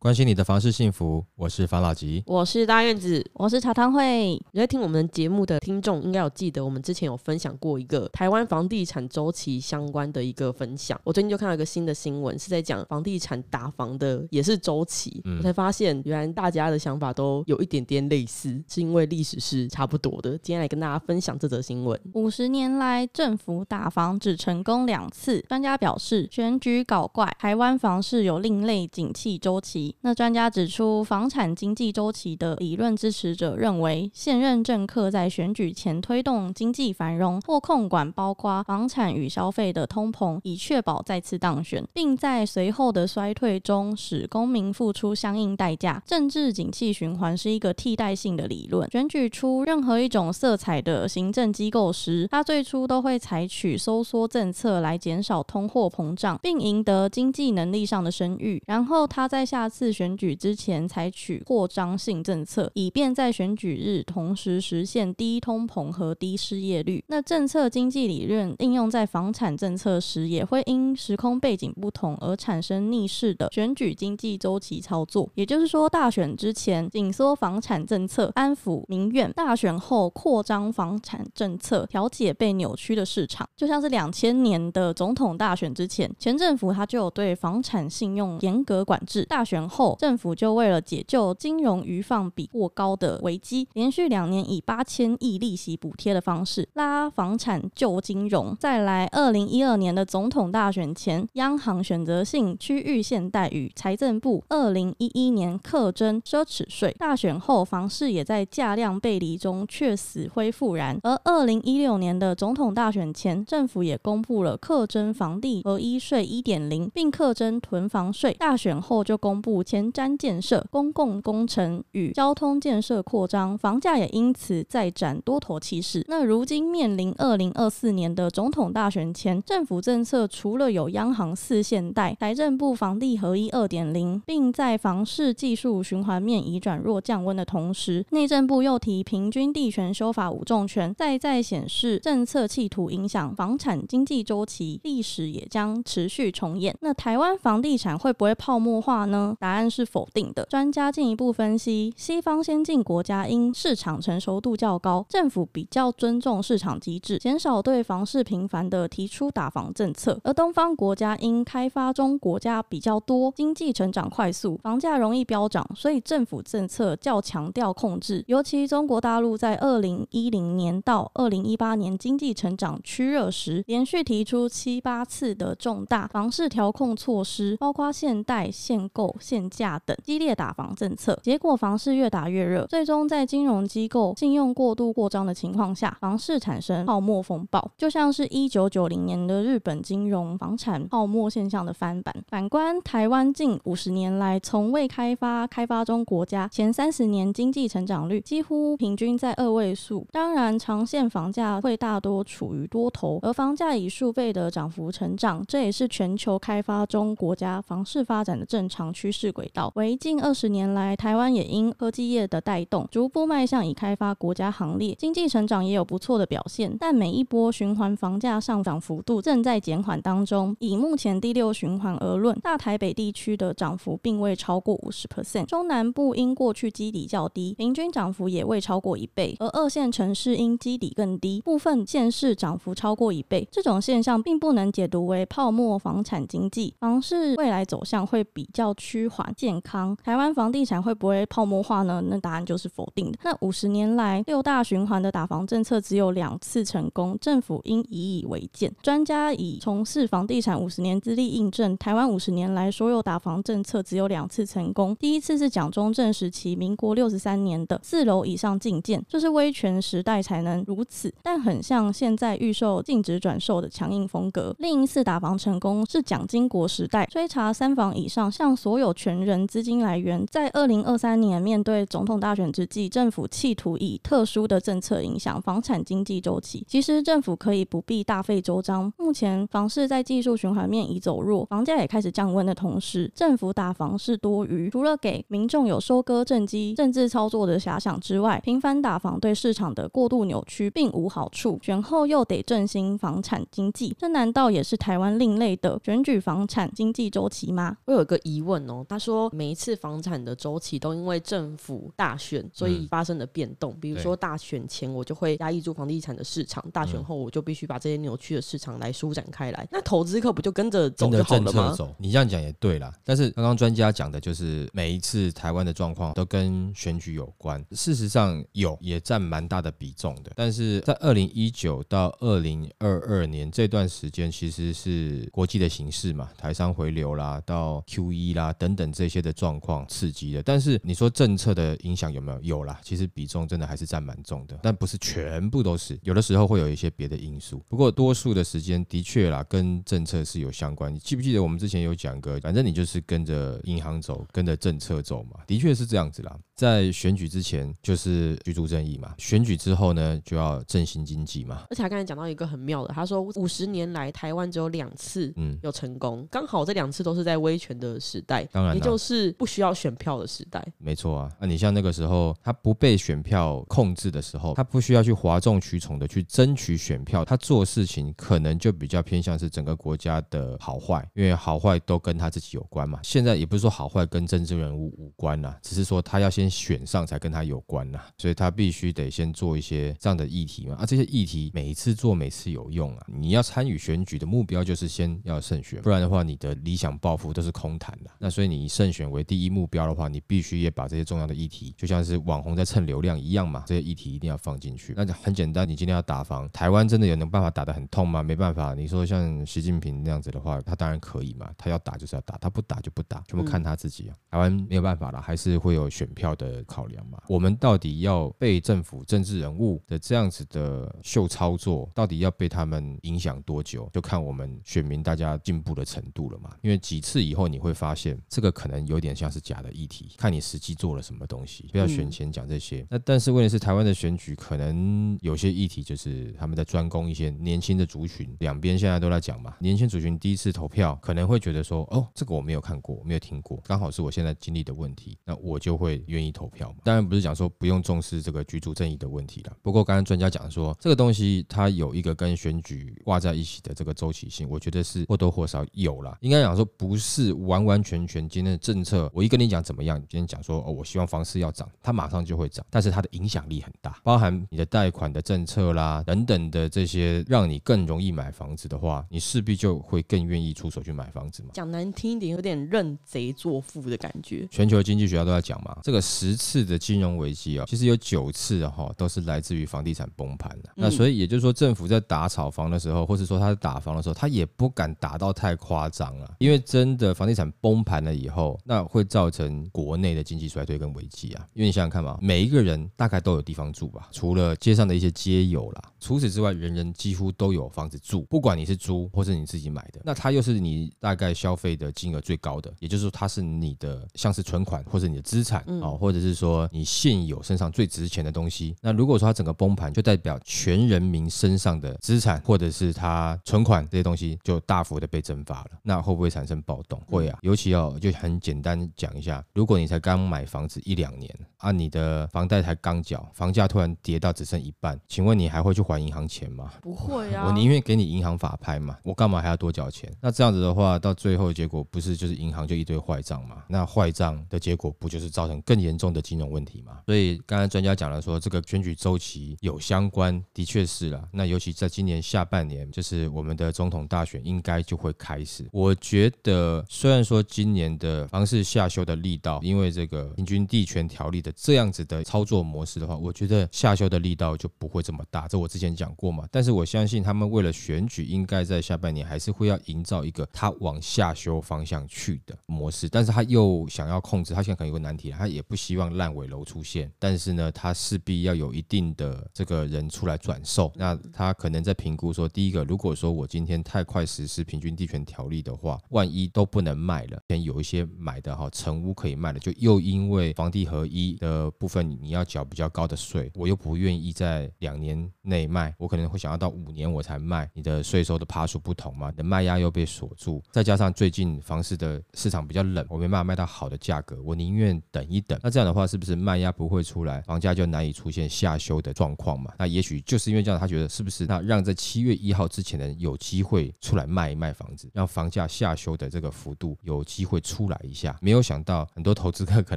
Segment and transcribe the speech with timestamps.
[0.00, 4.30] 关心你的房事幸福，我是房老吉，我是大院子，我是茶汤会。
[4.52, 10.98] 有在听我们节目的听众应该有记得，我们之前有分享过一个台湾房地产周期相关的一个分享。
[11.04, 20.30] 我最近就看到一个新的新闻，是在讲房地产打房的也是周期，嗯、我才发现原来大家的想法都有一点点类似，是因为历史是差不多的。
[20.38, 29.89] 今天来跟大家分享这则新闻：五十年来政府打房只成功两次，专家表示选举搞怪，台湾房市有另类景气周期。
[30.02, 46.00] 那专家指出，房产经济周期的理论支持者认为，现任政客在选举前推动经济繁荣或控管包括房产与消费的通膨，以确保再次当选，并在随后的衰退中使公民付出相应代价。
[46.06, 48.88] 政治景气循环是一个替代性的理论。
[48.90, 58.62] 选举出任何一种色彩的行政机构时，它最初都会采取收缩政策来减少通货膨胀，并赢得经济能力上的声誉。
[58.66, 59.79] 然后他在下次。
[59.80, 67.02] 次选举之前采取扩张性政策，以便在选举日同时实现低通膨和低失业率。
[67.06, 75.26] 那政策经济理论应用在房产政策时，也会因时空背景不同而产生逆势的选举经济周期操作。
[75.34, 83.48] 也就是说，大选之前紧缩房产政策，安抚民怨；大选后扩张房产政策，调节被扭曲的市场。
[83.56, 89.69] 就像是两千年的总统大选之前，前政府他就有对房产信用严格管制，大选。
[89.70, 98.54] 后政府就为了解救金融余放比过高的危机，连续两年以八千亿利息补贴的方式拉房产救金融。
[98.58, 106.94] 再来，二零一二年的总统大选前，央行选择性区域限贷与财政部二零一一年课征奢侈税。
[106.98, 110.98] 大选后，房市也在价量背离中却死灰复燃。
[111.04, 118.34] 而二零一六年的总统大选前，政府也公布了课征房地合一税一点零，并课征囤房税。
[118.34, 119.59] 大选后就公布。
[119.62, 126.04] 前瞻建设、公共工程与交通建设扩张，房价也因此再展多头气势。
[126.08, 146.74] 那如今面临二零二四年的总统大选前，政府政策除了有央行四限贷、财政部房地合一二点零，并在房市技术循环面已转弱降温的同时，内政部又提平均地权修法五重权，再再显示政策企图影响房产经济周期，历史也将持续重演。
[146.80, 149.34] 那台湾房地产会不会泡沫化呢？
[149.38, 149.70] 答答案。
[149.70, 150.44] 是否定的。
[150.50, 168.24] 专家进一步分析，西方先进国家因市场成熟度较高，政府比较尊重市场机制，减少对房市频繁的提出打房政策；而东方国家因开发中国家比较多，经济成长快速，房价容易飙涨，所以政府政策较强调控制。
[168.26, 192.14] 尤其中国大陆在二零一零年到二零一八年经济成长趋热时，连续提出七八次的重大房市调控措施，包括限贷、限购、限价等激烈打房政策，结果房市越打越热，最终在金融机构信用过度扩张的情况下，房市产生泡沫风暴，就像是一九九零年的日本金融房产泡沫现象的翻版。
[192.28, 209.29] 反观台湾近五十年来，从未开发、开发中国家前三十年经济成长率几乎平均在二位数，当然长线房价会大多处于多头，而房价以数倍的涨幅成长，这也是全球开发中国家房市发展的正常趋势。
[209.30, 216.76] 轨道为近二十年来，台湾也因科技业的带动，逐步迈向已开发国家行列，经济成长也有不错的表现。
[216.78, 220.56] 但每一波循环房价上涨幅度正在减缓当中。
[220.60, 233.46] 以目前第六循环而论，大台北地区的涨幅并未超过五十 percent，中南部因过去基底较低，平均涨幅也未超过一倍，而二线城市因基底更低，部分县市涨幅超过一倍。
[233.50, 239.19] 这种现象并不能解读为泡沫房产经济，房市未来走向会比较趋缓。
[239.36, 242.02] 健康，台湾房地产会不会泡沫化呢？
[242.06, 243.18] 那答案就是否定的。
[243.24, 248.72] 那五十年来六大循环的打房政策只有两次成功，政府应以以为鉴。
[248.82, 254.94] 专家以从事房地产五十年资历印证，台湾五十年来所有打房政策只有两次成功。
[254.96, 264.54] 第一次是蒋中正时期，民国六十三年的四楼以上禁建，就是威权时代才能如此，但很像现在预售禁止转售的强硬风格。
[264.58, 270.26] 另一次打房成功是蒋经国时代，追查三房以上向所有权人资金来源。
[270.26, 276.62] 在二零二三年面对总统大选之际，政府企图以特殊的政策影响房产经济周期。
[276.68, 278.92] 其实政府可以不必大费周章。
[278.98, 284.68] 目前房市在技术循环面已走弱，房价也开始降温的同时，政府打房是多余。
[284.68, 291.58] 除了给民众有收割政绩、政治操作的遐想之外，频繁打房对市场的过度扭曲并无好处。
[291.62, 297.78] 选后又得振兴房产经济，这难道也是台湾另类的选举房产经济周期吗？
[297.86, 303.72] 我有个疑问哦，他说每一次房产的周期都因为政府大选，所以发生了变动。
[303.72, 309.66] 嗯、比如说大选前我就会压抑住房地产的市场，大选后我就必须把这些扭曲的市场来舒展开来。
[309.70, 311.76] 那投资客不就跟着走就好了吗？
[311.98, 312.92] 你这样讲也对啦。
[313.04, 320.32] 但是刚刚专家讲的就是每一次台湾的状况都跟选举有关，事实上有也占蛮大的比重的。
[320.34, 330.42] 但是在二零一九到二零二二年这段时间，其实是国际的形势嘛，台商回流啦，到 QE 啦等等这些的状况刺激的。
[330.42, 332.40] 但是你说政策的影响有没有？
[332.42, 337.62] 有啦，其实比重真的还是占蛮重的，但不是全部都是，有的时候会有一些别的因素。
[337.68, 340.94] 不过多数的时间的确啦，跟政策是有相关。
[340.94, 342.38] 你记不记得我们之前有讲过？
[342.40, 346.36] 反正你就是跟着银行走，跟着政策走嘛，的确是这样子啦。
[346.54, 351.64] 在选举之前就是居住正义嘛，选举之后呢就要振兴经济嘛。
[351.70, 360.64] 而且他刚才讲到一个很妙的，他说五十年来台湾只有两次嗯有成功，刚、嗯、好这两次都是在威权的时代，当然也就是不需要选票的时代。
[360.78, 373.00] 没错啊，那你像那个时候他不被选票控制的时候，他不需要去哗众取宠的去争取选票，他做事情可能就比较偏向是整个国家的好坏，因为好坏都跟他自己有关嘛。
[373.02, 376.50] 现在也不是说好坏跟政治人物无关啦，只是说他要先。
[376.50, 380.74] 选上才跟他有关呐、啊，所以他必须得先做一些这样的议题嘛。
[380.74, 383.06] 啊，这些议题每一次做每次有用啊。
[383.06, 388.10] 你要参与选举的目标就是先要胜选，不然的话你的理想抱负都是空谈的。
[388.18, 394.92] 那所以你以胜选为第一目标的话，你必须也把这些重要的议题，就像是网红在蹭流量一样嘛，这些议题一定要放进去。
[394.96, 398.22] 那就很简单，你今天要打防，台湾真的有能办法打得很痛吗？
[398.22, 398.74] 没办法。
[398.74, 404.16] 你说像习近平那样子的话，他当然可以嘛，他要打就是要打，他不打就不打，全部看他自己啊。
[404.30, 407.18] 台湾没有办法了，还是会有选票的考量嘛？
[407.28, 413.88] 我们到底要被政府政治人物的这样子的秀操作，到底要被他们影响多久？
[413.92, 416.50] 就看我们选民大家进步的程度了嘛。
[416.62, 421.68] 因为几次以后你会发现，这个可能有点像是假的议题，看你实际做了什么东西。
[421.72, 422.86] 不要选前讲这些。
[422.90, 429.54] 那但是问题是，台湾的选举可能有些议题就是他们在专攻一些年轻的族群，两边现在都在讲嘛。
[429.60, 436.78] 年轻族群第一次投票，可能会觉得说，哦，这个我没有看过，我没有听过，刚好是我现在经历的问题，那我就会愿意投票嘛。
[436.84, 439.56] 当然不是讲说不用重视这个居住正义的问题了。
[439.62, 446.16] 不过刚刚专家讲说，这个东西它有一个跟选举挂在一起的这个周期性，我觉得是或多或少有了。
[446.20, 452.64] 应该讲说不是完完全全今天的政策，我一跟你讲怎么样，今天讲说哦，我希望房市要涨，它马上就会涨。
[452.70, 461.50] 但是它的影响力很大，包含你的贷款的政策啦等等的这些，让你更容易买房子的话，你势必就会更愿意出手去买房子嘛。
[461.52, 464.48] 讲难听一点，有点认贼作父的感觉。
[464.50, 466.64] 全球经济学家都在讲嘛，这个十次。
[466.70, 470.70] 的金融危机啊，其实有九次哈都是来自于房地产崩盘的。
[470.76, 481.46] 那所以也就是说，政府在打炒房的时候，或者说他在打房的时候，他也不敢打到太夸张了，因为真的房地产崩盘了以后，那会造成国内的经济衰退跟危机啊。
[481.52, 496.60] 因为你想想看嘛，每一个人大概都有地方住吧，除了街上的一些街友啦，除此之外，人人几乎都有房子住，不管你是租或是你自己买的，那它又是你大概消费的金额最高的，也就是说，它是你的像是存款或者你的资产啊，或者是说。
[496.72, 507.00] 你现有身上最值钱的东西，那如果说它整个崩盘，就代表全人民身上的资产或者是它存款这些东西就大幅的被蒸发了，那会不会产生暴动？
[507.08, 516.72] 会啊，尤其要就很简单讲一下，如果你才刚买房子一两年，啊，你的房贷才刚缴，房价突然跌到只剩一半，请问你还会去还银行钱吗？
[516.80, 520.10] 不会啊， 我宁愿给你银行法拍嘛，我干嘛还要多缴钱？
[520.20, 523.64] 那这样子的话，到最后的结果不是就是银行就一堆坏账吗？
[523.68, 531.28] 那坏账的结果不就是造成更严重的金融问题嘛，所以刚才专家讲了说，这个选举周期有相关，的确是了。
[531.32, 535.68] 那尤其在今年下半年，就是我们的总统大选应该就会开始。
[535.72, 545.46] 我觉得虽然说今年的方式下修的力道，因为这个平均地权条例的这样子的操作模式的话，我觉得下修的力道就不会这么大。
[545.46, 546.44] 这我之前讲过嘛。
[546.50, 553.08] 但是我相信他们为了选举，应该在下半年还是会要营造一个他往下修方向去的模式。
[553.08, 560.90] 但是他又想要控制，他现在可能有个难题，他也不希望烂尾楼出现，但是呢，他势必要有一定的这个人出来转售。
[560.94, 585.58] 那他可能在评估说，第一个，如果说我今天太快实施平均地权条例的话，万一都不能卖了，先有一些些买的哈成屋可以卖的，就又因为房地合一的部分你要缴比较高的税，我又不愿意在两年内卖，我可能会想要到五年我才卖，你的税收的趴数不同嘛，你的卖压又被锁住，再加上最近房市的市场比较冷，我没办法卖到好的价格，我宁愿等一等。
[585.62, 589.72] 那这样的话，是不是卖压不会出来，房价就难以出现下修的状况嘛？
[589.78, 598.36] 那也许就是因为这样，他觉得是不是那让在七月一号之前的人有机会出来卖一卖房子，让房价下修的这个幅度有机会出出来一下？
[598.42, 599.96] 没有想到很多投资客可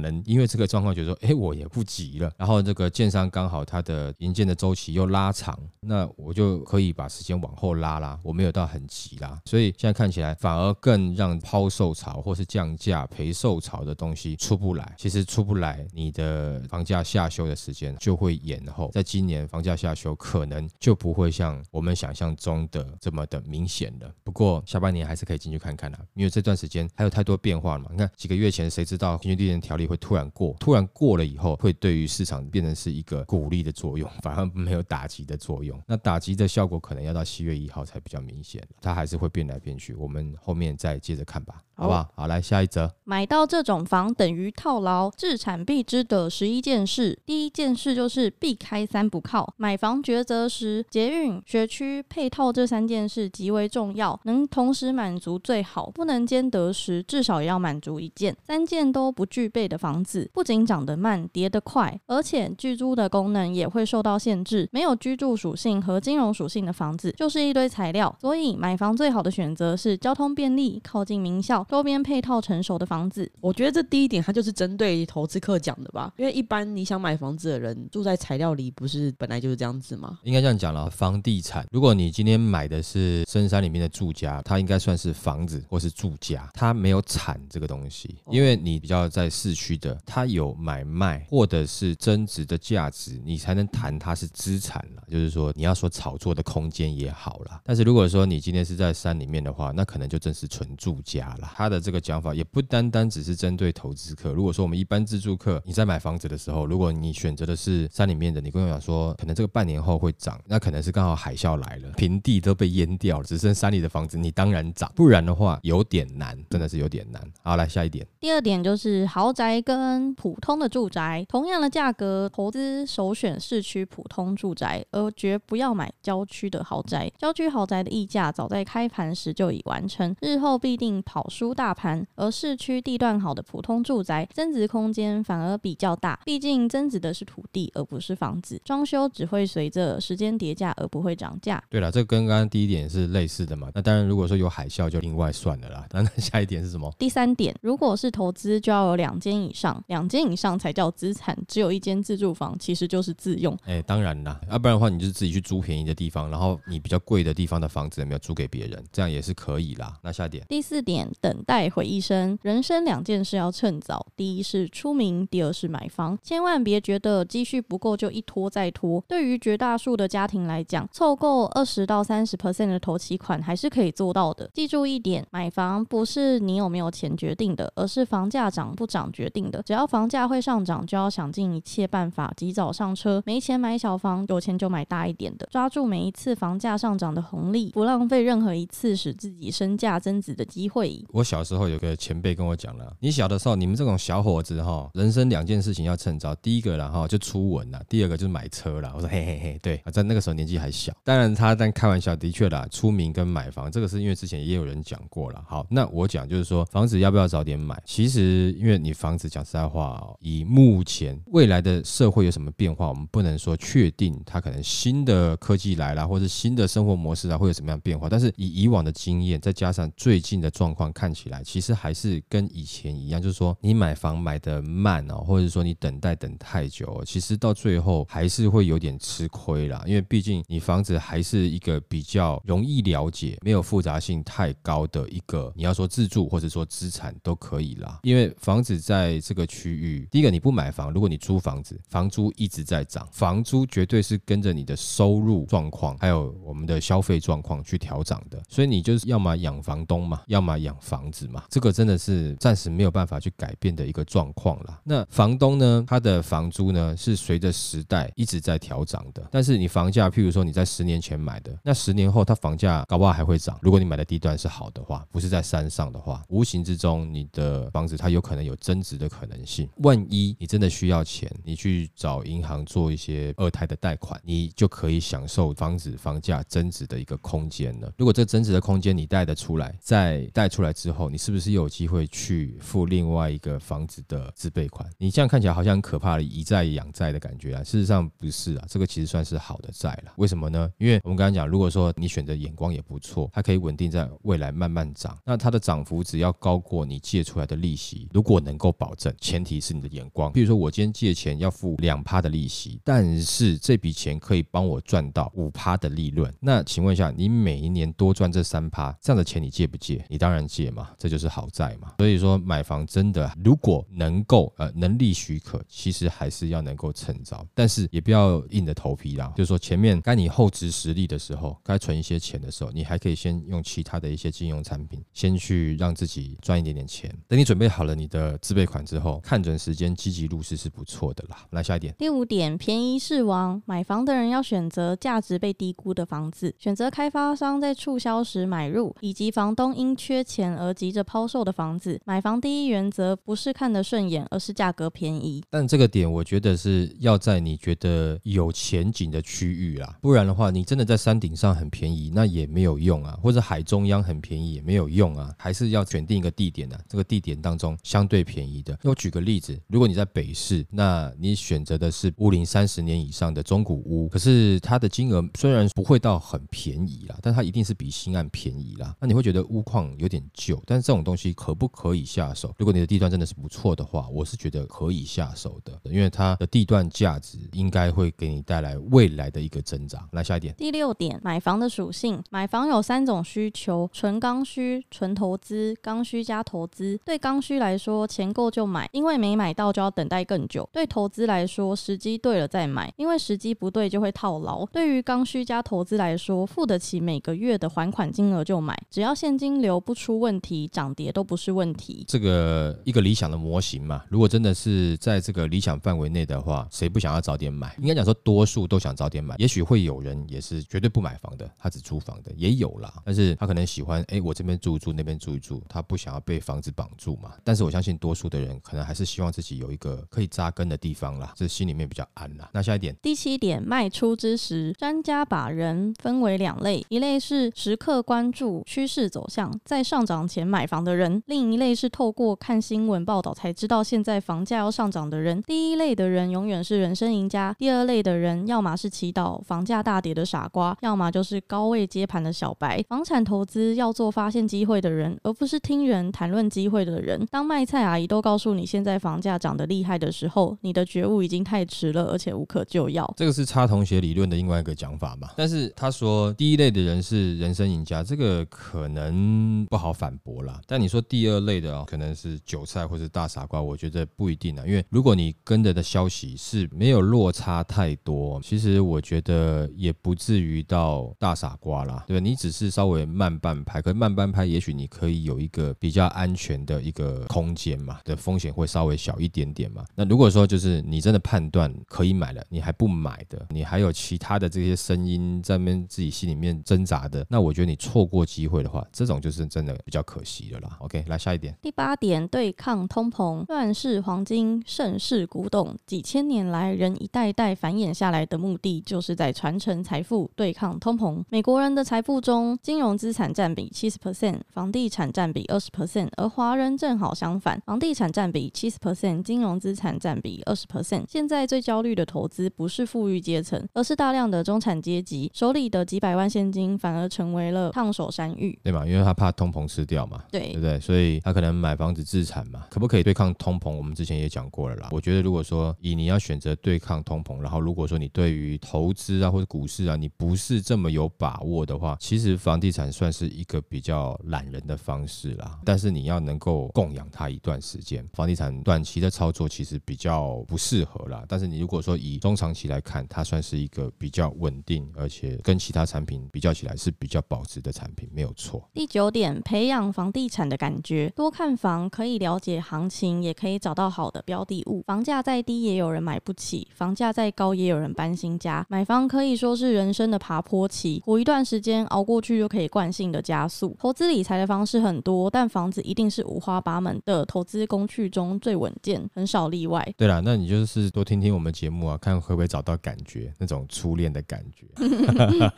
[0.00, 2.32] 能因为这个状况，觉得说，哎，我也不急了。
[2.38, 9.38] 然后这个建商刚好他的营建的周期又拉长，那我就可以把时间往后拉啦，我没有到很急啦。
[9.44, 14.94] 所以现在看起来反而更让抛售潮或是降价赔售潮的东西出不来。
[14.96, 18.90] 其实出不来，你的房价下修的时间就会延后。
[18.94, 24.10] 在今年房价下修，可能就不会像我们想象中的这么的明显了。
[24.22, 30.54] 不过下半年还是可以进去看看啦，因为这段时间还有太多变化你看几个月前谁知道平均地权条例会突然过？
[30.60, 35.80] 突然过了以后，会对于市场变成是一个鼓励的作用，反而没有打击的作用。
[35.86, 39.94] 那打击的效果可能要到七月一号才比较明显，它还是会变来变去。
[39.94, 42.08] 我们后面再接着看吧，好不好？
[42.14, 42.90] 好，来下一则。
[43.04, 47.18] 买到这种房等于套牢，自产必知的十一件事。
[47.26, 49.52] 第一件事就是避开三不靠。
[49.56, 58.36] 买房抉择时，捷运、学区、配套这三件事极为重要，能同时满足最好，不能兼得时，至少也要满足一件。
[58.42, 64.68] 三件都不具备的房子，不仅涨得慢，跌得快，而且居住的功能也会受到限制。
[64.72, 68.14] 没有居住属性和金融属性的房子，就是一堆材料。
[68.20, 73.30] 所以买房最好的选择是交通便利、靠近名校、周边配套成熟的房子。
[73.40, 76.12] 我觉得这第一点，它就是针对投资客讲的吧？
[76.16, 80.18] 因为一般你想买房子的人，住在材料里，不是本来就是这样子吗？
[80.22, 95.02] 应该这样讲了，房地产，如果你今天买的是深山里面的住家，它应该算是房子或是住家，它没有产这个东西，因为你比较在市区的，它有买卖或者是增值的价值，你才能谈它是资产了。
[95.08, 101.52] 就是说，你要说炒作的空间也好了，但是如果说你今天是在山里面的话，那可能就真是纯住家了。
[101.56, 104.32] 他的这个讲法也不单单只是针对投资客。
[104.32, 114.90] 如果说我们一般自住客，你在买房子的时候，如果你选择的是山里面的，你跟我讲说，可能这个半年后会涨，那可能是刚好海啸来了，平地都被淹掉了，只剩山里的房子，你当然涨。
[114.96, 117.22] 不然的话，有点难，真的是有点难。
[117.44, 118.04] 好，来下一点。
[118.18, 127.10] 第二点就是豪宅跟普通的住宅，同样的价格，投资首选市区普通住宅，而绝不要买郊区的豪宅。
[127.18, 132.06] 郊区豪宅的溢价早在开盘时就已完成，日后必定跑输输大盘。
[132.14, 141.62] 而市区地段好的普通住宅，增值空间反而比较大，毕竟增值的是土地而不是房子，装修只会随着时间叠价而不会涨价。
[141.68, 143.70] 对了，这跟刚刚第一点是类似的嘛。
[143.74, 145.86] 那当然，如果说有海啸就另外算了啦。
[145.92, 146.90] 那那下一点是什么？
[146.98, 151.36] 第三点，如果是投资，就要有两间以上，两间以上才叫资产。
[151.46, 153.56] 只有一间自住房，其实就是自用。
[153.64, 159.96] 哎，当然啦，要、啊、不然的话，你就是自己去租便宜的地方，然后你比较贵的地方的房子有没有租给别人，这样也是可以啦。
[160.02, 162.38] 那下一点，第四点，等待回一生。
[162.42, 166.18] 人生两件事要趁早，第一是出名，第二是买房。
[166.22, 169.02] 千万别觉得积蓄不够就一拖再拖。
[169.08, 174.48] 对于绝大数的家庭来讲，凑够二十到三十 percent 的头期款还是可以做到的。
[174.54, 179.62] 记住一点，买房不是你有没有钱决定的，而是房价涨不涨决定的。
[179.62, 183.22] 只要房价会上涨，就要想尽一切办法及早上车。
[183.26, 185.48] 没钱买小房，有钱就买大一点的。
[185.50, 191.02] 抓住每一次房价上涨的红利，不浪费任何一次使自己身价增值的机会。
[191.10, 196.34] 我小时候有个前辈跟我讲了，你小的时候，你们这种小伙子哈，人生两件事情要趁早。
[196.36, 198.92] 第一个然后就出文了，第二个就是买车了。
[198.94, 205.42] 我说嘿嘿嘿，对，在那个时候年纪还小，当然他但开玩笑，的确啦，出名跟买房这个是因为之前也有人讲过了。
[205.46, 207.80] 好，那我讲就是说，房子要不要早点买？
[207.86, 218.08] 其实因为你房子讲实在话，以目前未来的社会有什么变化，我们不能说确定它可能新的科技来了，或者新的生活模式啊会有什么样变化。
[218.08, 229.82] 但是以以往的经验，再加上最近的状况看起来，其实还是跟以前一样，就是说你买房买的慢哦，或者说你等待等太久，其实到最后还是会有点吃亏啦。
[229.86, 238.00] 因为毕竟你房子还是一个比较容易了解、没有复杂性太高的一个，你要说自住或者说资产都可以啦。
[238.02, 248.42] 因为房子在这个区域，第一个你不买房，如果你租房子，房租一直在涨，房租绝对是跟着你的收入状况还有我们的消费状况去调涨的。
[248.48, 254.80] 所以你就是要么养房东嘛，要么养房房子嘛，这个真的是暂时没有办法去改变的一个状况啦。
[254.82, 263.58] 那房东呢，他的房租呢是随着时代一直在调涨的，但是你房价，譬如说你在十年前买的，那十年后它房价搞不好还会涨。
[263.60, 269.68] 如果你买的地段是好的话，不是在山上的话，无形之中你的房子它有可能有增值的可能性。
[269.82, 277.92] 万一你真的需要钱，你去找银行做一些二胎的贷款，你就可以享受房子房价增值的一个空间了。
[277.98, 284.86] 如果这增值的空间你贷得出来，在贷出来之后，你是不是又有机会去付另外一个房子的自备款？
[284.98, 290.12] 你这样看起来好像很可怕的以债养债的感觉啊，事实上不是啊，这个其实算是好的债了。
[290.18, 290.70] 为什么呢？
[290.76, 300.30] 因为我们刚刚讲，如果说你选择眼光也不错，它可以稳定在未来慢慢涨，那它的涨幅只要高过你借出来的利息，如果能够保证，前提是你的眼光。
[300.34, 310.04] 比如说我今天借钱要付两趴的利息，但是这笔钱可以帮我赚到五趴的利润，那请问一下，你每一年多赚这三趴，这样的钱你借不借？
[310.10, 311.94] 你当然借嘛，这就是好债嘛。
[311.98, 319.32] 所以说买房真的，如果能够呃能力许可，其实还是要能够趁早，但是也不要硬着头皮啦。
[319.36, 327.14] 就是说前面该你厚植实力的时候，该存一些钱的时候，你还可以先用其他的一些金融产品，先去让自己赚一点点钱。
[327.28, 331.46] 等你准备好了你的自备款之后，看准时间积极入市是不错的啦。
[331.50, 342.00] 来下一点，第五点，便宜是王，买房的人要选择价值被低估的房子，选择开发商在促销时买入，以及房东因缺钱而而急着抛售的房子。
[342.04, 345.42] 买房第一原则不是看得顺眼，而是价格便宜。
[345.50, 358.78] 但这个点我觉得是要在你觉得有前景的区域啦，不然的话，你真的在山顶上很便宜，那也没有用啊；或者海中央很便宜也没有用啊，还是要选定一个地点的，这个地点当中相对便宜的。
[358.82, 368.94] 我举个例子，如果你在北市，那你选择的是屋龄三十年以上的中古屋，可是它的金额虽然不会到很便宜啦，但它一定是比新案便宜啦。
[369.00, 372.54] 那你会觉得屋况有点旧，但是这种东西可不可以下手？
[372.58, 380.08] 如果你的地段真的是不错的话，我是觉得可以下手的，因为它的地段价值应该会给你带来未来的一个增长。
[380.12, 386.98] 来下一点，第六点，买房的属性，买房有三种需求：纯刚需、纯投资、刚需加投资。
[387.04, 394.64] 对刚需来说，钱够就买，因为没买到就要等待更久；对投资来说，时机对了再买，因为时机不对就会套牢。
[394.66, 402.04] 对于刚需加投资来说，付得起每个月的还款金额就买，只要现金流不出问题，涨跌都不是问题。
[402.06, 407.74] 这个一个理想的模型嘛，如果真的是在这个理想范围内的话，谁不想要早点买？
[407.78, 409.34] 应该讲说，多数都想早点买。
[409.38, 412.92] 也许会有人也是绝对不买房的，他只租房的也有啦。
[413.04, 417.32] 但是他可能喜欢，哎，我这边住一住，那边住一住，他不想要被房子绑住嘛。
[417.42, 422.50] 但是我相信，多数的人可能还是希望自己有一个可以扎根的地方啦，这心里面比较安啦。
[422.52, 435.40] 那下一点，第七点，卖出之时，专家把人分为两类，一类是时刻关注趋势走向，在上涨前买房的人；另一类是透过看新闻报道才知道现在房价要上涨的人。
[435.42, 442.82] 第一类的人永远是人生赢家，第二类的人要么是祈祷房价大跌的傻瓜，要么就是高位接盘的小白。
[442.88, 447.24] 房产投资要做发现机会的人，而不是听人谈论机会的人。
[447.30, 453.08] 当卖菜阿姨都告诉你现在房价涨得厉害的时候，你的觉悟已经太迟了，而且无可救药。
[453.16, 455.28] 这个是差同学理论的另外一个讲法嘛？
[455.36, 460.60] 但是他说第一类的人是人生赢家，这个可能不好反驳啦。
[460.66, 464.64] 但你说第二类的哦，可能是韭菜或是大傻瓜，我觉得不一定啊。
[464.66, 472.02] 因为如果你跟着的消息是没有落差太多，其实我觉得也不至于到大傻瓜啦。
[472.06, 472.20] 对吧？
[472.20, 479.84] 你只是稍微慢半拍，可是慢半拍，也许你可以有一个比较安全的一个空间嘛，的风险会稍微小一点点嘛。
[479.94, 490.76] 那如果说就是你真的判断可以买了，你还不买的，你还有其他的这些声音在面自己心里面挣扎的，那我觉得你错过机会的话，这种就是真的比较可惜了啦。
[490.80, 501.22] OK，来下一点，第八点，对抗通膨，乱世黄金，盛世古董，几千年来人一代代繁衍下来的目的，就是在传承财富，对抗通膨。
[501.30, 511.04] 美国人的财富中，金融资产占比七十 percent，房地产占比二十 percent，而华人正好相反，房地产占比七十 percent，金融资产占比二十 percent。
[511.08, 518.86] 现在最焦虑的投资不是富裕阶层，而是大量的中产阶级手里的几百万现金反而成为了烫手山芋，对嘛？
[518.86, 520.78] 因为他怕通膨吃掉嘛，对，对不对？
[520.80, 523.70] 所以他可能买房子自产嘛，可不可以对抗通膨？
[523.70, 524.88] 我们之前也讲过了啦。
[524.92, 535.58] 我觉得如果说以你要选择对抗通膨，然后如果说你对于投资啊或者股市啊，你不是这么有把握的话，其实房地产算是一个比较懒人的方式啦。
[535.64, 541.24] 但是你要能够供养它一段时间，房地产短期的操作其实比较不适合啦。
[541.28, 548.68] 但是你如果说以中长期来看，它算是一个比较稳定，而且跟其他产品比较起来是比较保值的产品，没有错。
[548.72, 554.82] 第九点，培养像房地产的感觉，多看房可以了解行情，也可以找到好的标的物。
[554.86, 558.64] 房价再低，也有人买不起；房价再高，也有人搬新家。
[558.70, 563.76] 买房可以说是人生的爬坡期，活一段时间熬过去就可以惯性的加速。
[563.78, 569.86] 投资理财的方式很多，但房子一定是五花八门的投资工具中最稳健，很少例外。
[569.98, 574.66] 对啦，那你就是多听听我们节目啊，看会不会找到感觉，那种初恋的感觉。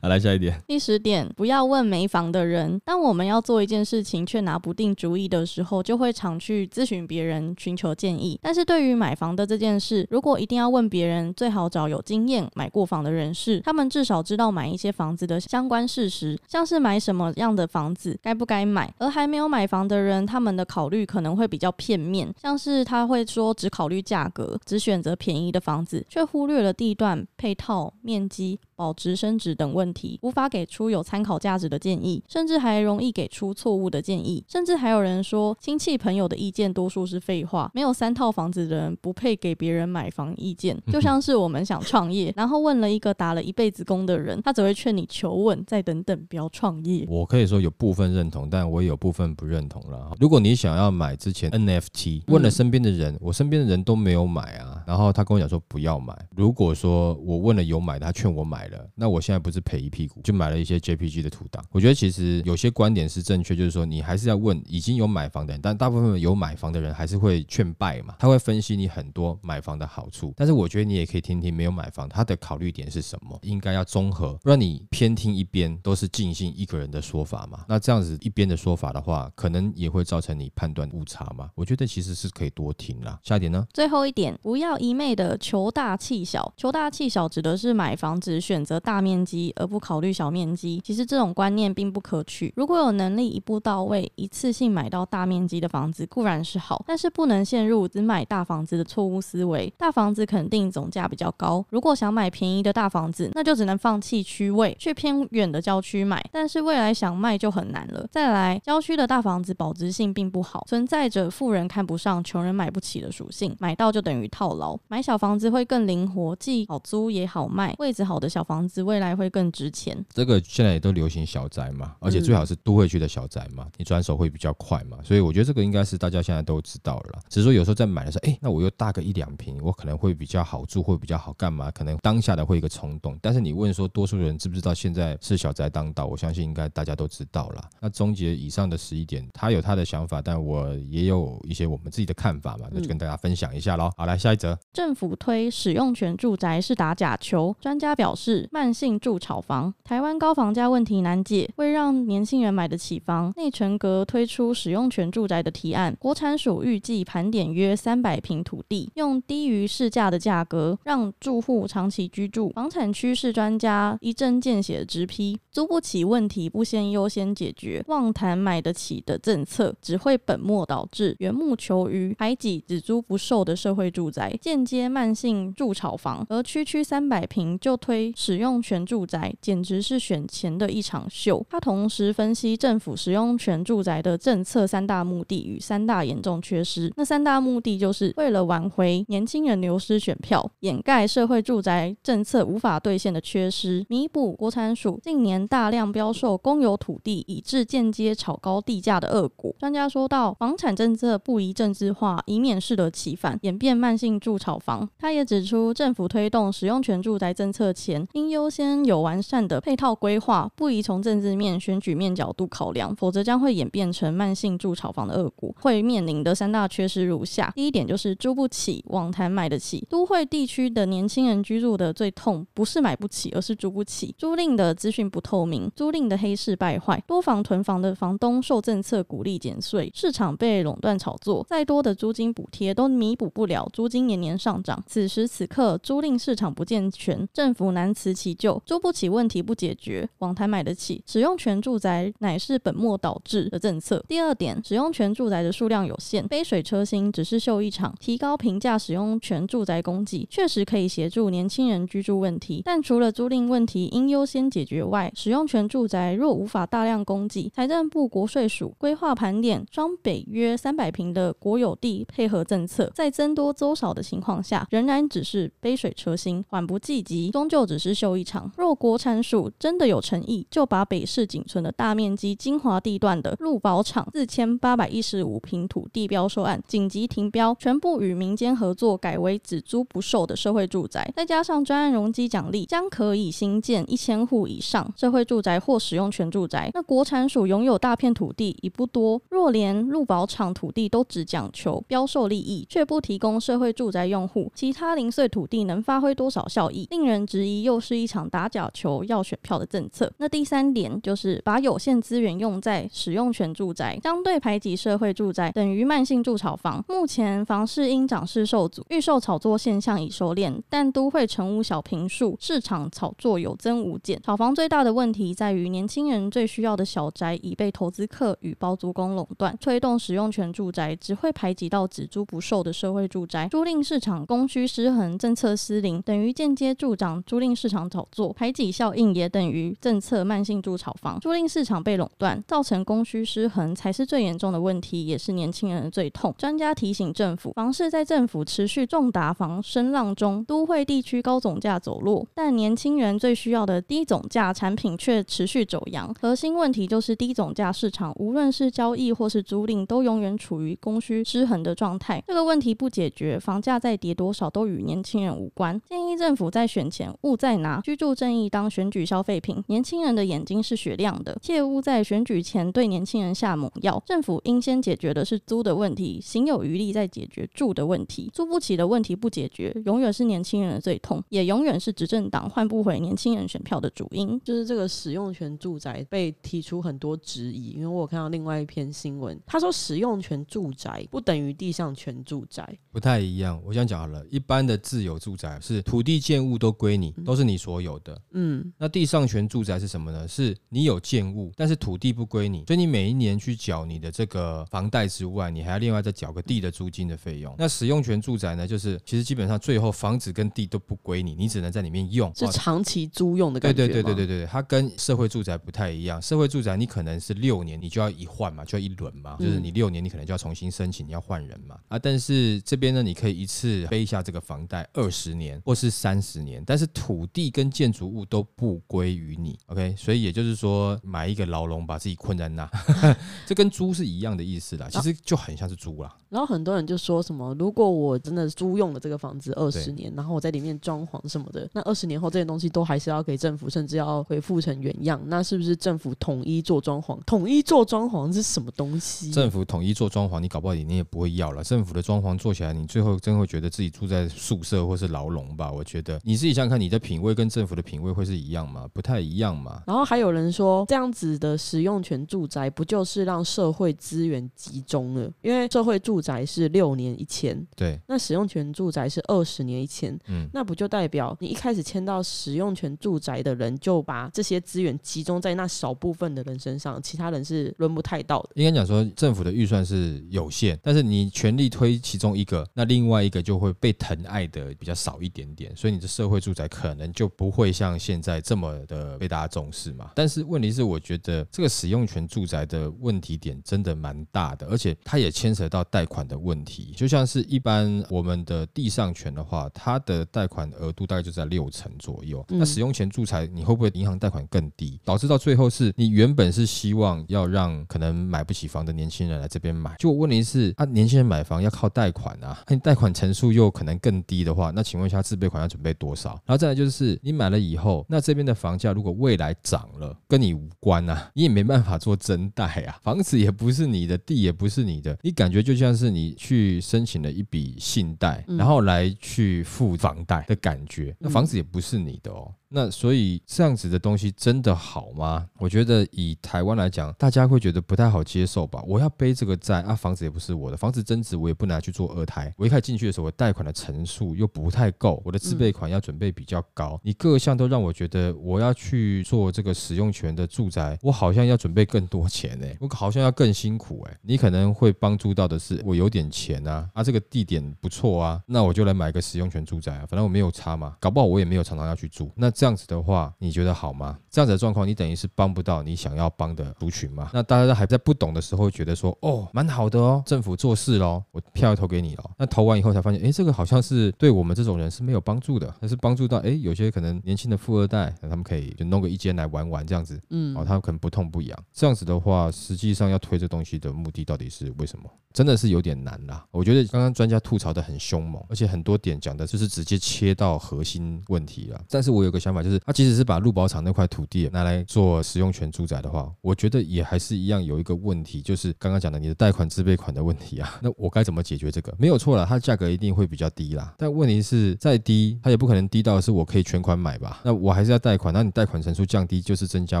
[0.02, 0.60] 好，来下一点。
[0.66, 2.80] 第十点，不要问没房的人。
[2.84, 8.36] 但我们要做一件事情却拿不定主意的时候，就会常去咨询别人寻求建议。
[8.42, 18.92] 但是对于买房的这件事，如果一定要问别人，最好找有经验买过房的人士，他们至少知道买一些房子的相关事实，像是买什么样的房子，该不该买。
[18.98, 28.58] 而还没有买房的人，他们的考虑可能会比较片面，像是他会说只考虑价格，只选择便宜的房子，却忽略了地段、配套、面积。
[28.78, 34.44] 保值升值等问题，无法给出有参考价值的建议，甚至还容易给出错误的建议。
[34.46, 40.80] 甚至还有人说，亲戚朋友的意见多数是废话，没有三套房子的人不配给别人买房意见。
[40.92, 47.04] 就像是我们想创业，然后问了一个打了一辈子工的人，他只会劝你求稳，再等等，不要创业。
[47.08, 50.12] 我可以说有部分认同，但我也有部分不认同了。
[50.20, 56.16] 如果你想要买之前 NFT，问了身边的人，嗯、我身边的人都没有买啊，然后他跟我讲说不要买。
[56.36, 58.67] 如果说我问了有买的，他劝我买。
[58.94, 61.64] 那我现在不是赔一屁股，就买了一些 JPG 的图档。
[61.70, 70.32] 我觉得其实有些观点是正确，就是说你还是要问已经有买房的人，但大部分有买房的人还是会劝败嘛，他会分析你很多买房的好处。
[70.36, 77.64] 但是我觉得你也可以听听没有买房他的考虑点是什么，应该要综合，不然你偏听一边都是尽信一个人的说法嘛。
[77.68, 81.50] 那这样子一边的说法的话，可能也会造成你判断误差嘛。
[81.54, 83.18] 我觉得其实是可以多听啦。
[83.22, 83.66] 下一点呢？
[83.72, 88.57] 最后一点，不要一昧的求大气小，求大气小指的是买房只选。
[88.58, 92.52] 选择大面积而不考虑小面积，其实这种观念并不可取。
[92.56, 99.72] 如果有能力一步到位、一次性买到大面积的房子固然是好，但是不能陷入只买大房子的错误思维。
[99.78, 106.20] 大房子肯定总价比较高，如果想买便宜的大房子，那就只能放弃区位，去偏远的郊区买。
[106.32, 108.04] 但是未来想卖就很难了。
[108.10, 113.54] 再来，郊区的大房子保值性并不好，存在着富人看不上、穷人买不起的属性。
[113.60, 114.76] 买到就等于套牢。
[114.88, 118.47] 买小房子会更灵活，既好租也好卖，位置好的小。
[118.48, 120.02] 房子未来会更值钱。
[120.08, 124.96] 这个现在也都流行小宅嘛，而且最好是都会区的小宅嘛，你转手会比较快嘛。
[125.04, 127.20] 所以我觉得这个应该是大家现在都知道了啦。
[127.28, 131.70] 只是说有时候在买的时候，哎，那我又大个一两平，我可能会比较好住，会比较好干嘛？
[131.72, 133.18] 可能当下的会一个冲动。
[133.20, 136.06] 但是你问说多数人知不知道现在是小宅当道？
[136.06, 137.62] 我相信应该大家都知道了。
[137.82, 143.90] 那终结以上的十一点，他有他的想法，但我也有一些我们自己的看法嘛，那就跟大家分享一下喽。
[143.98, 148.37] 好，来下一则，政府推使用权住宅是打假球，专家表示。
[148.52, 155.96] 慢性住炒房，台湾高房价问题难解，为让年轻人买得起房，内城阁推出使用权住宅的提案。
[155.98, 162.50] 国产署预计盘点约三百坪土地，用低于市价的价格让住户长期居住。
[162.50, 176.26] 房产趋势专家一针见血直批，租不起问题不先优先解决，妄谈买得起的政策，只会本末倒置，缘木求鱼，排挤只租不售的社会住宅，间接慢性住炒房。
[176.28, 181.42] 而区区三百坪就推使用权住宅简直是选钱的一场秀。
[181.48, 186.92] 他同时分析政府使用权住宅的政策三大目的与三大严重缺失。
[186.94, 199.54] 那三大目的就是为了挽回年轻人流失选票，掩盖社会住宅政策无法兑现的缺失，弥补国产署近年大量标售公有土地，以致间接炒高地价的恶果。
[199.58, 204.86] 专家说到，房产政策不宜政治化，以免适得其反，演变慢性住炒房。
[204.98, 215.54] 他也指出，政府推动使用权住宅政策前，应优先有完善的配套规划，不宜从政治面、选举面角度考量，否则将会演变成慢性住炒房的恶果。
[215.60, 219.86] 会面临的三大缺失如下：第一点就是租不起，网谈买得起。
[219.88, 224.14] 都会地区的年轻人居住的最痛，不是买不起，而是租不起。
[224.18, 234.82] 租赁的资讯不透明，租赁的黑市败坏，多房囤房的房东受政策鼓励减税，市场被垄断炒作，再多的租金补贴都弥补不了租金年年上涨。
[234.86, 238.62] 此时此刻，租赁市场不健全，政府难辞其咎。
[238.64, 244.04] 租不起问题不解决，网台买得起，使用权住宅乃是本末倒置的政策。
[244.06, 247.92] 第二点，使用权住宅的数量有限，杯水车薪只是秀一场。
[247.98, 267.87] 提高平价使用权住宅供给，确实可以协助年轻人居住问题，但除了租赁问题应优先解决外，使用权住宅若无法大量供给，财政部国税署规划盘点双北约三百平的国有地配合政策，在增多租少的情况下，仍然只是杯水车薪，缓不济急，终究只是。
[267.88, 268.52] 只秀一场。
[268.58, 286.70] 若国产署真的有诚意，就把北市仅存的大面积精华地段的鹿宝场四千八百一十五平土地标售案紧急停标，全部与民间合作改为只租不售的社会住宅，再加上专案容积奖励，将可以新建一千户以上社会住宅或使用权住宅。
[286.74, 296.86] 那国产署拥有大片土地已不多，若连鹿宝场土地都只讲求标售利益，却不提供社会住宅用户，其他零碎土地能发挥多少效益？
[296.90, 300.12] 令人质疑，又是一场打假球要选票的政策。
[300.18, 306.84] 那第三点就是把有限资源用在使用权住宅，相对排挤社会住宅，等于慢性住炒房。
[306.88, 314.20] 目前房市因涨势受阻，预售炒作现象已收敛，但都会成屋小平数市场炒作有增无减。
[314.22, 336.34] 炒房最大的问题在于，年轻人最需要的小宅已被投资客与包租公垄断，推动使用权住宅只会排挤到只租不售的社会住宅，租赁市场供需失衡，政策失灵，等于间接助长租赁市场炒作，排挤效应也等于政策慢性筑炒房，租赁市场被垄断，造成供需失衡才是最严重的问题，也是年轻人的最痛。
[336.38, 346.12] 专家提醒政府，房市在政府持续重打房声浪中，都会地区高总价走弱，但年轻人最需要的低总价产品却持续走扬。
[346.20, 352.22] 核心问题就是低总价市场，无论是交易或是租赁，都永远处于供需失衡的状态。
[352.26, 355.80] 这个问题不解决，房价再跌多少都与年轻人无关。
[355.88, 359.62] 建议政府在选前勿再拿居住正义当选举消费品。
[359.68, 364.02] 年轻人的眼睛是雪亮的，切勿在选举前对年轻人下猛药。
[364.06, 368.30] 政府应先解决的是租的问题，行有余力再解决住的问题。
[368.32, 374.40] 租不起的问题不解决，永远是年轻人的最痛，也永远是执政党换不回年轻人选票的主因。
[374.44, 383.60] 就是这个使用权住宅被提出很多质疑，因为我有看到另外一篇新闻，他说使用权住宅不等于地上权住宅，不太一样。
[383.64, 388.20] 我想讲好了，一般的自有住宅是土地建物都归你，都是你所有的。
[388.32, 390.28] 嗯，那地上权住宅是什么呢？
[390.28, 397.54] 是你有建物，但是土地不归你，所以你每一年去缴你的这个房贷之外，你还要另外再缴个地的租金的费用。
[397.58, 403.76] 那使用权住宅呢，就是其实基本上最后房子跟地都不归你，你只能在里面用，是长期租用的感觉。
[403.76, 406.20] 对对对对对对，它跟社会住宅不太一样。
[406.20, 411.78] 社会住宅你可能是六年，你就要一换嘛，就要一轮嘛，就是你六年你可能就要重新申请，你要换人嘛。
[411.88, 419.58] 啊，但是这边呢，你可以一次背下这个房贷二十年或是三十年，但是土地跟建筑物都不归于你。
[419.66, 422.68] OK，所以也就是说，买一个牢笼把自己困在那，
[423.46, 424.88] 这跟租是一样的意思啦。
[424.90, 426.14] 其实就很像是租啦。
[426.28, 435.20] 然后很多人就说什么，如果我真的租用了这个房子二十年，然后我在里面装潢什么的，那二十年后这些东西都还是要给政府，甚至要恢复成原样。
[435.26, 437.18] 那是不是政府统一做装潢？
[437.24, 439.30] 统一做装潢是什么东西？
[439.30, 441.64] 政府统一做装潢，你搞不好你你也不会要了。
[441.64, 445.72] 政府的装潢做起来，你最后真会觉得自己住在宿舍或是牢笼吧？
[445.72, 448.88] 我觉得你自己想想看，你的品味跟政府的品味会是一样吗？
[448.92, 449.82] 不太一样嘛。
[449.88, 455.28] 然后还有人说，这样子的使用权住宅，不就是让社会资源集中了？
[455.42, 468.50] 因为社会住宅是六年一签，对，那使用权住宅是二十年一签，嗯，那不就代表你一开始签到使用权住宅的人，就把这些资源集中在那少部分的人身上，其他人是轮不太到的。
[468.54, 480.10] 应该讲说，政府的预算是有限，但是你全力推其中一个，那另外一个就会被疼爱的比较少一点点，所以你的社会住宅可能就不会像现在这么的被大家重视嘛。
[480.14, 486.92] 但是问题是，我觉得这个使用权住宅的问题点真的蛮大的，而且它也牵扯到贷款的问题。
[486.96, 492.44] 就像是一般我们的地上权的话，它的贷款额度大概就在六成左右。
[492.48, 506.30] 那使用权住宅，你会不会银行贷款更低，导致到最后是你原本是希望要让可能买不起房的年轻人来这边买，就问题是啊，年轻人买房要靠贷款啊，那你贷款成数又可能更低的话，那请问一下自备款要准备多少？
[506.46, 506.90] 然后再来就是
[507.22, 522.52] 你买了以后，那这边的房价如果未来涨了，跟你无关啊，你也没办法做增贷啊，房子也不是你的，地也不是你的，你感觉就像是你去申请了一笔信贷，然后来去付房贷的感觉，那房子也不是你的哦。
[522.70, 525.46] 那所以这样子的东西真的好吗？
[525.58, 528.82] 我觉得以台湾来讲，大家会觉得不太好接受吧。
[528.86, 532.52] 我要背这个债啊，房子也不是我的，房子增值我也不拿去做二胎。
[532.58, 544.18] 我一开始进去的时候，我贷款的成数又不太够，我的自备款要准备比较高，你各项都让我觉得我要去做这个使用权的住宅，我好像要准备更多钱哎，我好像要更辛苦哎。
[544.20, 552.52] 你可能会帮助到的是我有点钱啊，啊这个地点不错啊，那我就来买个使用权住宅啊，反正我没有差嘛，搞不好我也没有常常要去住那。
[552.58, 554.18] 这样子的话，你觉得好吗？
[554.28, 557.30] 这样子的状况，你等于是帮不到你想要帮的族群嘛？
[557.32, 562.30] 那大家还在不懂的时候，觉得说哦，蛮好的哦，政府做事喽，我票要投给你喽。
[562.36, 571.56] 那投完以后才发现，哎，这个好像是对我们这种人是没有帮助的，但是帮助到哎，有些可能年轻的富二代，那他们可以就弄个一间来玩玩这样子，嗯，哦，他们可能不痛不痒。
[571.72, 575.08] 这样子的话，实际上要推这东西的目的到底是为什么？
[575.32, 576.44] 真的是有点难啦。
[576.50, 581.80] 我觉得刚刚专家吐槽的很凶猛，而且很多点讲的就是直接切到核心问题了。
[581.88, 590.76] 但是我有个想想法，就是他即使是把鹿宝场那块土地拿来做使用权住宅的话，我觉得也还是一样有一个问题，就是刚刚讲的你的贷款自备款的问题啊。
[590.82, 591.94] 那我该怎么解决这个？
[591.98, 593.94] 没有错啦，它价格一定会比较低啦。
[593.98, 597.40] 但问题是再低，它也不可能低到是我可以全款买吧？
[597.44, 600.00] 那我还是要贷款，那你贷款成数降低，就是增加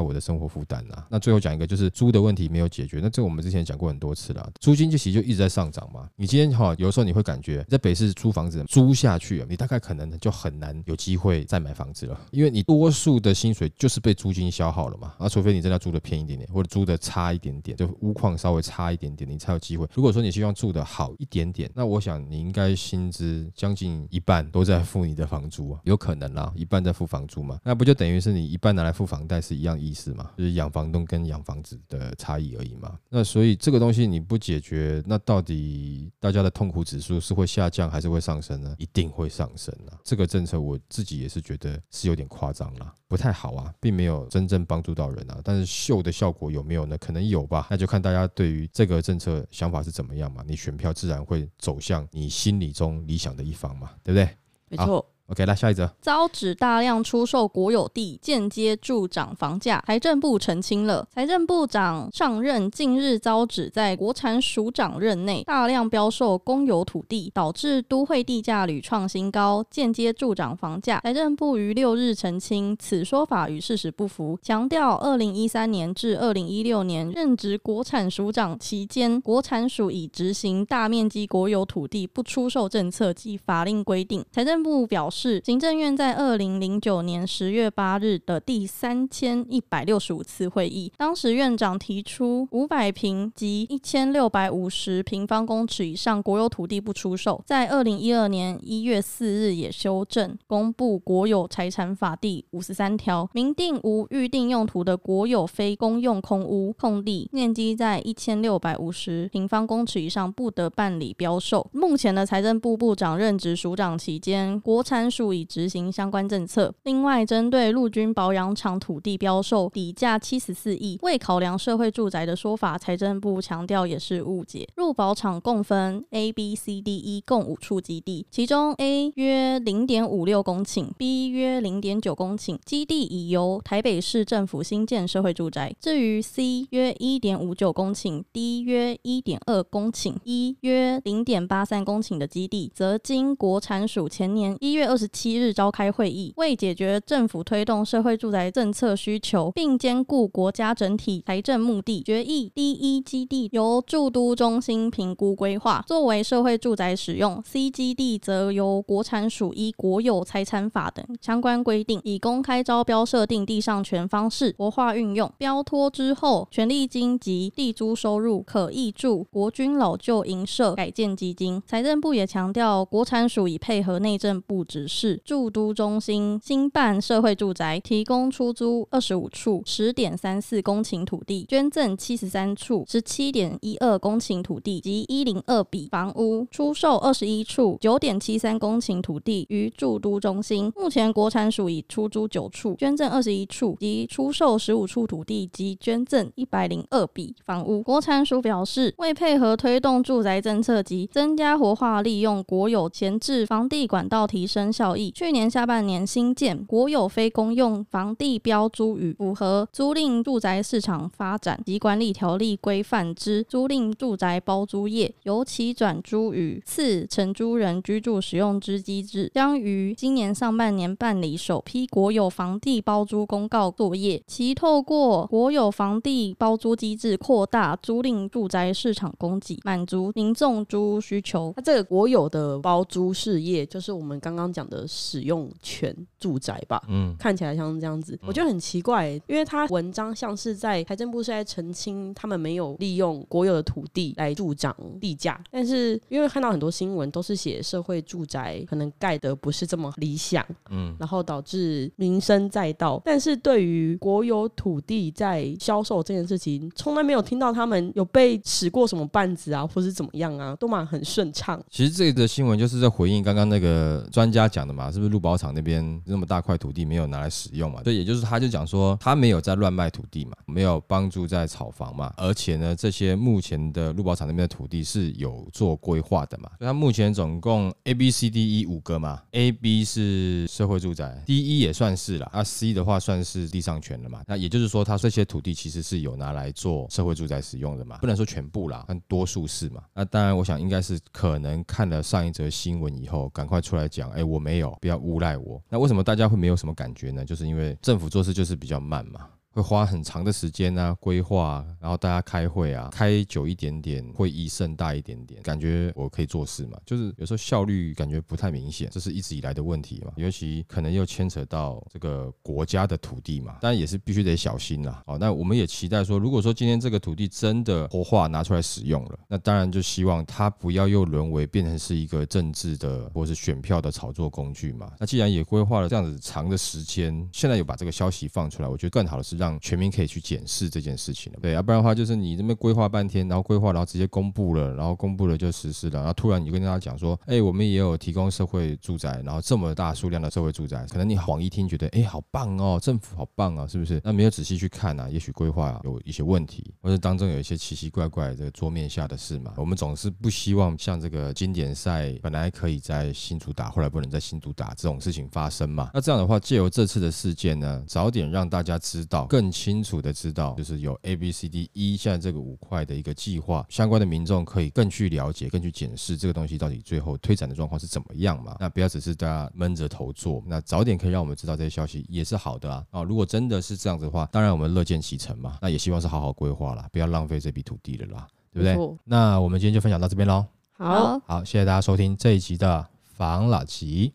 [0.00, 1.06] 我的生活负担啦。
[1.10, 3.00] 那最后讲一个，就是租的问题没有解决。
[3.02, 6.08] 那这我们之前讲过很多次了，租金就其实就一直在上涨嘛。
[6.16, 15.12] 你今天哈，有时候你会感觉在北市租房子租下去，你大概可能就很难有机会再买房子了，因为你多数的薪水就是被租金消耗了嘛。
[15.18, 19.84] 啊，除非你真的租的便宜一点点，或者租的差一点点，就屋况稍微差一点点，你才有机会。
[19.92, 30.30] 如果说你希望住的好一点点，那我想你应该薪资将近一半都在付你的房租啊，有可能啦，一半在付房租嘛，那不就等于是你一半拿来付房贷是一样意思嘛？
[30.38, 32.96] 就是养房东跟养房子的差异而已嘛。
[33.08, 38.72] 那所以这个东西你不解决，那到底大家的痛苦指数是会下降还是会上升呢？
[38.78, 39.98] 一定会上升啊！
[40.04, 45.40] 这个政策我自己也是觉得是有点夸张了，不太好啊，并没有真正帮助到人啊。
[45.42, 46.96] 但是秀的效果有没有呢？
[46.98, 50.44] 可能有吧，那就看大家对于这个政策想法是怎么样嘛。
[50.46, 54.28] 你选票自然会走向你心里中理想的一方嘛，对不对？
[54.68, 55.04] 没错。
[55.28, 55.86] OK，来下一则。
[56.00, 59.84] 遭指大量出售国有地，间接助涨房价。
[59.86, 70.98] 财政部澄清了，财政部长上任近日遭指在国产署长任内大量标售公有土地，导致都会地价屡创新高，间接助涨房价。
[71.00, 84.24] 财政部于六日澄清，此说法与事实不符，强调二零一三年至二零一六年任职国产署长期间，国产署已执行大面积国有土地不出售政策及法令规定。
[84.32, 85.17] 财政部表示。
[85.20, 97.42] 是行政院在二零零九年十月八日的第三千一百六十五次会议，当时院长提出五百坪及一千六百五十平方公尺以上国有土地不出售。
[97.44, 111.68] 在二零一二年一月四日也修正公布国有财产法第五十三条，明定无预定用途的国有非公用空屋空地，面积在一千六百五十平方公尺以上不得办理标售。
[111.72, 116.74] 目前的财政部部长任职署长期间，国产署已执行相关政策。
[116.84, 124.66] 另外，针对陆军保养厂土地标售底价七十四亿，未考量社会住宅的说法，财政部强调也是误解。
[124.76, 135.74] 入保厂共分 A、B、C、D、E 共五处基地，其中 A 约零点五六公顷，B 约零点九公顷，基地已由台北市政府兴建社会住宅。
[135.80, 165.32] 至于 C 约一点五九公顷，D 约一点二公顷，E 约零点八三公顷的基地，则经国产署前年一月二十七日召开会议，为解决政府推动社会住宅政策需求，并兼顾国家整体财政目的，决议第一基地由住都中心评估规划，作为社会住宅使用；C 基地则由国产署依国有财产法等相关规定，以公开招标设定地上权方式活化运用。
[165.38, 171.62] 标托之后，权利金及地租收入可挹注国军老旧营舍改建基金。
[171.66, 190.72] 财政部也强调，国产署已配合内政部指市住都中心新办社会住宅，提供出租二十五处十点三四公顷土地，捐赠七十三处十七点一二公顷土地及一零二笔房屋，出售二十一处九点七三公顷土地于住都中心。
[190.74, 197.82] 目前国产署已出租九处，捐赠二十一处及出售十五处土地及捐赠一百零二笔房屋。
[197.82, 205.10] 国产署表示，为配合推动住宅政策及增加活化利用国有闲置房地管道，提升效益。
[205.10, 224.22] 去年下半年新建国有非公用房地标租与符合租赁住宅市场发展及管理条例规范之租赁住宅包租业，由其转租与次承租人居住使用之机制，将于今年上半年办理首批国有房地包租公告作业。
[224.28, 231.52] 其透过国有房地包租机制扩大租赁住宅市场供给，满足民众租屋需求。
[231.56, 261.62] 它这个国有的包租事业，就是我们刚刚讲讲的使用权住宅吧，嗯，看起来像是这样子，我觉得很奇怪，因为他文章像是在财政部是在澄清他们没有利用国有的土地来助长地价，但是因为看到很多新闻都是写社会住宅可能盖得不是这么理想，嗯，然后导致名声载道，但是对于国有土地在销售这件事情，从来没有听到他们有被使过什么绊子啊，或是怎么样啊，都蛮很顺畅。
[261.70, 267.82] 其实这个新闻就是在回应刚刚那个专家讲的嘛，是不是陆宝厂那边那么大块土地没有拿来使用嘛？
[267.82, 295.62] 对，也就是他就讲说他没有在乱卖土地嘛，没有帮助在炒房嘛，而且呢，这些目前的陆宝厂那边的土地是有做规划的嘛，所以他目前总共 A B C D E 五个嘛，A B 是社会住宅，D E 也算是了，啊 C 的话算是地上权了嘛，那也就是说他这些土地其实是有拿来做社会住宅使用的嘛，不能说全部啦，但多数是嘛，那当然我想应该是可能看了上一则新闻以后，赶快出来讲，哎，我没有，不要诬赖我。
[295.68, 297.24] 那为什么大家会没有什么感觉呢？
[297.24, 299.28] 就是因为政府做事就是比较慢嘛。
[299.58, 306.78] 会花很长的时间啊，规划，然后大家开会啊，开久一点点，会议盛大一点点，感觉我可以做事嘛。
[306.86, 310.12] 就是有时候效率感觉不太明显，这是一直以来的问题嘛。
[310.14, 315.02] 尤其可能又牵扯到这个国家的土地嘛，当然也是必须得小心啦。
[315.04, 324.92] 好，那我们也期待说，如果说今天这个土地真的活化拿出来使用了，那当然就希望它不要又沦为变成是一个政治的或是选票的炒作工具嘛。
[325.00, 329.47] 那既然也规划了这样子长的时间，现在有把这个消息放出来，我觉得更好的是让。
[329.48, 344.00] 让全民可以去检视这件事情了，对，要不然的话就是你这边规划半天，然后规划，然后直接公布了，然后公布了就实施了，然后突然你跟大家讲说，哎，我们也有提供社会住宅，然后这么大数量的社会住宅，可能你晃一听觉得，哎，好棒哦，政府好棒啊，是不是？
[344.04, 349.54] 那没有仔细去看啊，也许规划有一些问题，或者当中有一些奇奇怪怪这个桌面下的事嘛。
[349.56, 355.90] 我们总是不希望像这个经典赛本来可以在新竹打，后来不能在新竹打这种事情发生嘛。
[355.94, 359.26] 那这样的话，借由这次的事件呢，早点让大家知道。
[359.28, 368.56] 更清楚的知道就是有 abcde 现在这个五块的一个计划相关的民众可以更去了解更去检视这个东西到底最后推展的状况是怎么样嘛。
[368.58, 373.02] 那不要只是大家闷着头做那早点可以让我们知道这些消息也是好的啊。
[373.02, 378.98] 如果真的是这样子的话当然我们乐见其成嘛那也希望是好好规划啦不要浪费这笔土地的啦对不对？
[379.04, 381.18] 那我们今天就分享到这边喽好。
[381.26, 384.14] 好谢谢大家收听这一集的房老吉